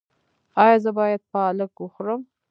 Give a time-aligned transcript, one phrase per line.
[0.63, 2.21] ایا زه باید پالک وخورم؟